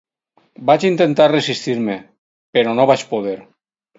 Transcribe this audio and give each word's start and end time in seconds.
Vaig 0.69 0.85
intentar 0.87 1.27
resistir-me 1.33 1.99
però 2.57 2.75
no 2.79 2.89
vaig 2.93 3.07
poder. 3.15 3.37